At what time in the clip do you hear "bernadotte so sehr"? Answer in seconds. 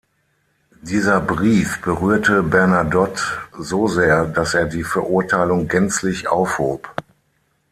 2.41-4.25